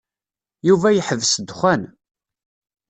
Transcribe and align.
Yuba 0.67 0.89
yeḥbes 0.91 1.31
ddexxan. 1.37 1.81